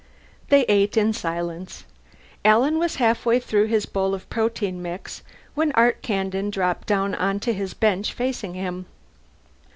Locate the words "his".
3.67-3.85, 7.53-7.75